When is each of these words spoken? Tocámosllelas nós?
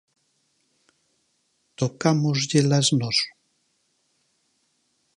Tocámosllelas 1.77 2.87
nós? 2.99 3.17